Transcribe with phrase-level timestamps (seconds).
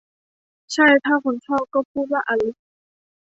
[0.73, 2.55] ใช่ถ้าคุณชอบ ก็พูดว่าอลิซ